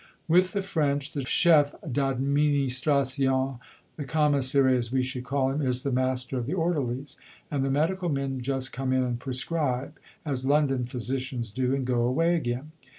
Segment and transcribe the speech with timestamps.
[0.27, 3.59] With the French the chef d'administration,
[3.97, 7.17] the Commissary, as we should call him, is the master of the Orderlies.
[7.51, 12.01] And the Medical Men just come in and prescribe, as London physicians do, and go
[12.01, 12.71] away again.